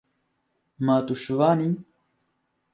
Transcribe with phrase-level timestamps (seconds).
[0.85, 1.71] Ma tu şivan î?